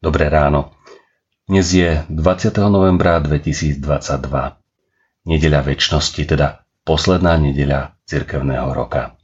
Dobré 0.00 0.32
ráno. 0.32 0.72
Dnes 1.44 1.76
je 1.76 2.00
20. 2.08 2.56
novembra 2.72 3.20
2022. 3.20 3.84
Nedeľa 5.28 5.60
väčšnosti, 5.60 6.24
teda 6.24 6.64
posledná 6.88 7.36
nedeľa 7.36 8.00
cirkevného 8.08 8.72
roka. 8.72 9.20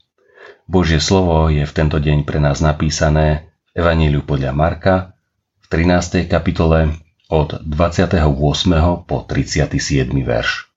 Božie 0.69 1.01
slovo 1.01 1.49
je 1.49 1.65
v 1.65 1.73
tento 1.73 1.97
deň 1.97 2.29
pre 2.29 2.45
nás 2.45 2.61
napísané 2.61 3.49
v 3.73 3.81
Evaníliu 3.81 4.21
podľa 4.21 4.53
Marka 4.53 5.17
v 5.65 5.67
13. 5.73 6.29
kapitole 6.29 6.93
od 7.33 7.57
28. 7.65 8.21
po 9.09 9.17
37. 9.25 9.81
verš. 10.13 10.69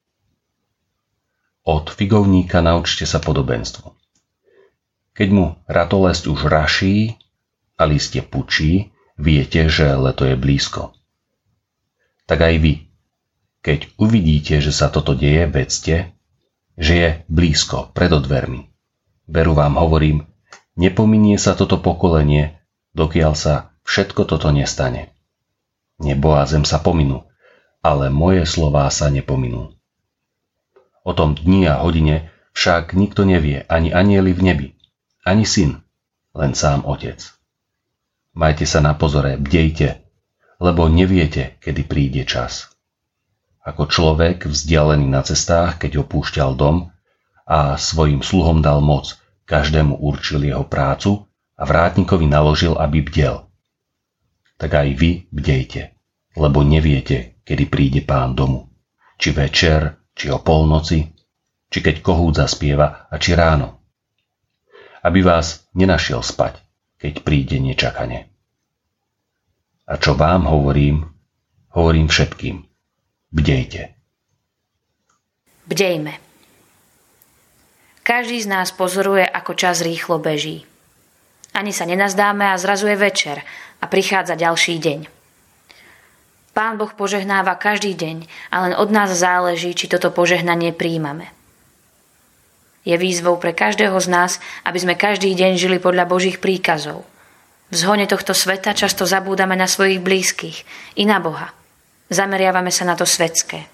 Od 1.68 1.92
figovníka 1.92 2.64
naučte 2.64 3.04
sa 3.04 3.20
podobenstvo. 3.20 3.92
Keď 5.12 5.28
mu 5.28 5.60
ratolesť 5.68 6.24
už 6.32 6.48
raší 6.48 7.20
a 7.76 7.84
listie 7.84 8.24
pučí, 8.24 8.96
viete, 9.20 9.68
že 9.68 9.92
leto 9.92 10.24
je 10.24 10.34
blízko. 10.34 10.96
Tak 12.24 12.40
aj 12.40 12.54
vy, 12.56 12.74
keď 13.60 13.92
uvidíte, 14.00 14.64
že 14.64 14.72
sa 14.72 14.88
toto 14.88 15.12
deje, 15.12 15.44
vedzte, 15.44 16.16
že 16.80 16.94
je 16.96 17.08
blízko, 17.28 17.92
pred 17.92 18.08
odvermi. 18.08 18.72
Veru 19.28 19.52
vám 19.52 19.76
hovorím, 19.76 20.24
nepominie 20.80 21.36
sa 21.36 21.52
toto 21.52 21.76
pokolenie, 21.76 22.56
dokiaľ 22.96 23.32
sa 23.36 23.76
všetko 23.84 24.24
toto 24.24 24.48
nestane. 24.48 25.12
Nebo 26.00 26.32
a 26.32 26.48
zem 26.48 26.64
sa 26.64 26.80
pominú, 26.80 27.28
ale 27.84 28.08
moje 28.08 28.48
slová 28.48 28.88
sa 28.88 29.12
nepominú. 29.12 29.76
O 31.04 31.12
tom 31.12 31.36
dni 31.36 31.68
a 31.68 31.84
hodine 31.84 32.32
však 32.56 32.96
nikto 32.96 33.28
nevie, 33.28 33.68
ani 33.68 33.92
anieli 33.92 34.32
v 34.32 34.40
nebi, 34.40 34.68
ani 35.24 35.44
syn, 35.44 35.84
len 36.32 36.56
sám 36.56 36.88
otec. 36.88 37.39
Majte 38.30 38.62
sa 38.62 38.78
na 38.78 38.94
pozore, 38.94 39.34
bdejte, 39.34 40.06
lebo 40.62 40.86
neviete, 40.86 41.58
kedy 41.58 41.82
príde 41.88 42.22
čas. 42.22 42.70
Ako 43.66 43.90
človek 43.90 44.46
vzdialený 44.46 45.10
na 45.10 45.20
cestách, 45.26 45.82
keď 45.82 46.06
opúšťal 46.06 46.54
dom 46.54 46.94
a 47.44 47.74
svojim 47.74 48.22
sluhom 48.22 48.62
dal 48.62 48.78
moc, 48.80 49.18
každému 49.50 49.98
určil 49.98 50.46
jeho 50.46 50.62
prácu 50.62 51.26
a 51.58 51.66
vrátnikovi 51.66 52.30
naložil, 52.30 52.78
aby 52.78 53.02
bdel. 53.02 53.50
Tak 54.56 54.70
aj 54.78 54.88
vy 54.94 55.10
bdejte, 55.34 55.90
lebo 56.38 56.62
neviete, 56.62 57.42
kedy 57.42 57.66
príde 57.66 58.00
pán 58.06 58.38
domu. 58.38 58.70
Či 59.18 59.34
večer, 59.34 59.98
či 60.14 60.30
o 60.30 60.38
polnoci, 60.38 61.10
či 61.66 61.78
keď 61.82 61.98
kohút 62.00 62.38
zaspieva 62.38 63.10
a 63.10 63.14
či 63.18 63.34
ráno. 63.34 63.82
Aby 65.02 65.26
vás 65.26 65.66
nenašiel 65.74 66.22
spať, 66.22 66.62
keď 67.00 67.24
príde 67.24 67.56
nečakane. 67.56 68.28
A 69.88 69.96
čo 69.96 70.14
vám 70.14 70.46
hovorím, 70.46 71.08
hovorím 71.72 72.06
všetkým. 72.06 72.62
Bdejte. 73.32 73.96
Bdejme. 75.66 76.20
Každý 78.04 78.42
z 78.42 78.48
nás 78.50 78.68
pozoruje, 78.74 79.24
ako 79.24 79.54
čas 79.56 79.80
rýchlo 79.80 80.20
beží. 80.20 80.66
Ani 81.50 81.74
sa 81.74 81.88
nenazdáme 81.88 82.52
a 82.52 82.60
zrazu 82.60 82.86
je 82.86 82.98
večer 82.98 83.42
a 83.82 83.84
prichádza 83.90 84.38
ďalší 84.38 84.78
deň. 84.78 85.00
Pán 86.50 86.78
Boh 86.78 86.90
požehnáva 86.90 87.54
každý 87.54 87.94
deň 87.94 88.26
a 88.50 88.56
len 88.66 88.72
od 88.74 88.90
nás 88.90 89.14
záleží, 89.14 89.74
či 89.74 89.86
toto 89.86 90.10
požehnanie 90.10 90.74
príjmame. 90.74 91.30
Je 92.90 92.98
výzvou 92.98 93.38
pre 93.38 93.54
každého 93.54 93.94
z 94.02 94.08
nás, 94.10 94.32
aby 94.66 94.82
sme 94.82 94.98
každý 94.98 95.30
deň 95.38 95.54
žili 95.54 95.78
podľa 95.78 96.10
Božích 96.10 96.42
príkazov. 96.42 97.06
V 97.70 97.78
zhone 97.78 98.02
tohto 98.10 98.34
sveta 98.34 98.74
často 98.74 99.06
zabúdame 99.06 99.54
na 99.54 99.70
svojich 99.70 100.02
blízkych 100.02 100.66
i 100.98 101.06
na 101.06 101.22
Boha. 101.22 101.54
Zameriavame 102.10 102.74
sa 102.74 102.82
na 102.82 102.98
to 102.98 103.06
svetské. 103.06 103.70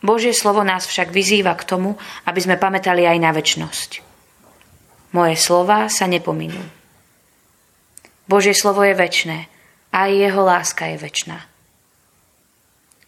Božie 0.00 0.32
slovo 0.32 0.64
nás 0.64 0.88
však 0.88 1.12
vyzýva 1.12 1.52
k 1.60 1.68
tomu, 1.68 2.00
aby 2.24 2.40
sme 2.40 2.56
pamätali 2.56 3.04
aj 3.04 3.18
na 3.20 3.36
väčnosť. 3.36 4.00
Moje 5.12 5.36
slova 5.36 5.92
sa 5.92 6.08
nepominú. 6.08 6.64
Božie 8.24 8.56
slovo 8.56 8.80
je 8.80 8.96
väčné 8.96 9.52
aj 9.92 10.08
jeho 10.08 10.40
láska 10.40 10.88
je 10.88 10.96
väčná. 10.96 11.44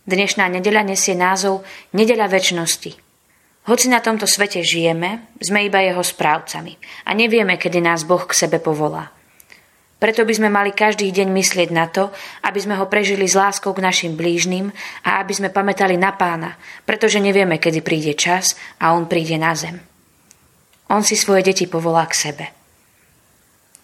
Dnešná 0.05 0.53
nedeľa 0.53 0.83
nesie 0.85 1.17
názov 1.17 1.65
Nedeľa 1.97 2.29
väčnosti– 2.29 2.93
hoci 3.63 3.87
na 3.87 4.03
tomto 4.03 4.27
svete 4.27 4.59
žijeme, 4.67 5.31
sme 5.39 5.71
iba 5.71 5.79
jeho 5.79 6.03
správcami 6.03 6.75
a 7.07 7.15
nevieme, 7.15 7.55
kedy 7.55 7.79
nás 7.79 8.03
Boh 8.03 8.27
k 8.27 8.35
sebe 8.35 8.59
povolá. 8.59 9.15
Preto 10.03 10.27
by 10.27 10.35
sme 10.35 10.51
mali 10.51 10.75
každý 10.75 11.15
deň 11.15 11.31
myslieť 11.31 11.71
na 11.71 11.87
to, 11.87 12.11
aby 12.43 12.59
sme 12.59 12.75
ho 12.75 12.91
prežili 12.91 13.23
s 13.23 13.39
láskou 13.39 13.71
k 13.71 13.87
našim 13.87 14.19
blížnym 14.19 14.75
a 15.07 15.23
aby 15.23 15.31
sme 15.31 15.55
pamätali 15.55 15.95
na 15.95 16.11
pána, 16.11 16.59
pretože 16.83 17.23
nevieme, 17.23 17.63
kedy 17.63 17.87
príde 17.87 18.19
čas 18.19 18.59
a 18.83 18.99
on 18.99 19.07
príde 19.07 19.39
na 19.39 19.55
zem. 19.55 19.79
On 20.91 21.07
si 21.07 21.15
svoje 21.15 21.47
deti 21.47 21.71
povolá 21.71 22.03
k 22.11 22.19
sebe. 22.19 22.47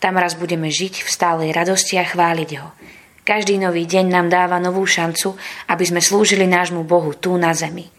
Tam 0.03 0.19
raz 0.19 0.35
budeme 0.35 0.75
žiť 0.75 1.07
v 1.07 1.09
stálej 1.09 1.55
radosti 1.55 1.95
a 2.03 2.07
chváliť 2.07 2.51
ho. 2.59 2.75
Každý 3.23 3.55
nový 3.63 3.87
deň 3.87 4.11
nám 4.11 4.27
dáva 4.27 4.59
novú 4.59 4.83
šancu, 4.83 5.39
aby 5.71 5.85
sme 5.87 6.03
slúžili 6.03 6.51
nášmu 6.51 6.83
Bohu 6.83 7.15
tu 7.15 7.39
na 7.39 7.55
zemi– 7.55 7.87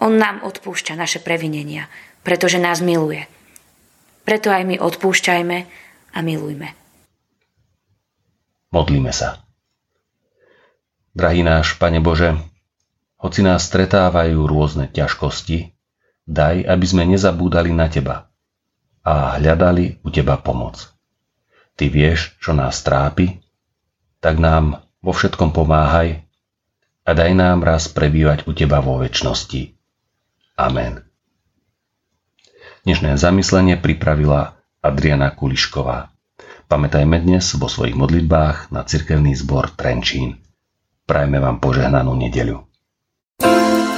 on 0.00 0.16
nám 0.16 0.42
odpúšťa 0.42 0.96
naše 0.96 1.20
previnenia, 1.20 1.86
pretože 2.24 2.56
nás 2.56 2.80
miluje. 2.80 3.28
Preto 4.24 4.48
aj 4.48 4.64
my 4.64 4.76
odpúšťajme 4.80 5.58
a 6.16 6.18
milujme. 6.24 6.68
Modlíme 8.70 9.12
sa. 9.12 9.42
Drahý 11.10 11.42
náš 11.42 11.74
Pane 11.76 11.98
Bože, 11.98 12.38
hoci 13.20 13.42
nás 13.42 13.66
stretávajú 13.66 14.46
rôzne 14.46 14.88
ťažkosti, 14.88 15.74
daj, 16.24 16.64
aby 16.64 16.86
sme 16.86 17.04
nezabúdali 17.10 17.74
na 17.74 17.90
Teba 17.90 18.30
a 19.02 19.36
hľadali 19.36 20.00
u 20.06 20.08
Teba 20.08 20.38
pomoc. 20.38 20.94
Ty 21.74 21.90
vieš, 21.90 22.38
čo 22.38 22.54
nás 22.54 22.80
trápi, 22.86 23.42
tak 24.22 24.38
nám 24.38 24.84
vo 25.02 25.12
všetkom 25.16 25.50
pomáhaj 25.50 26.22
a 27.04 27.10
daj 27.10 27.32
nám 27.34 27.66
raz 27.66 27.90
prebývať 27.90 28.46
u 28.46 28.54
Teba 28.54 28.78
vo 28.78 29.02
väčšnosti. 29.02 29.79
Amen. 30.60 31.08
Dnešné 32.84 33.16
zamyslenie 33.16 33.80
pripravila 33.80 34.60
Adriana 34.84 35.32
Kulišková. 35.32 36.12
Pamätajme 36.68 37.16
dnes 37.16 37.56
vo 37.56 37.64
svojich 37.64 37.96
modlitbách 37.96 38.68
na 38.68 38.84
cirkevný 38.84 39.32
zbor 39.32 39.72
Trenčín. 39.72 40.36
Prajme 41.08 41.40
vám 41.40 41.64
požehnanú 41.64 42.12
nedeľu. 42.12 42.68
thank 43.40 43.88
you 43.88 43.89